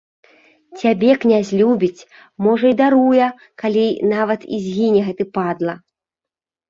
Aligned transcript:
Цябе 0.79 1.11
князь 1.25 1.51
любіць, 1.61 2.07
можа, 2.45 2.65
і 2.71 2.77
даруе, 2.81 3.27
калі 3.65 3.85
нават 4.15 4.41
і 4.59 4.63
згіне 4.65 5.01
гэты 5.11 5.25
падла. 5.41 5.73